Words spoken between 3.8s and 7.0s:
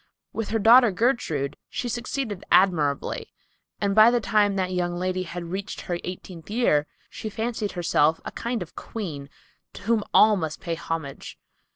by the time that young lady had reached her eighteenth year,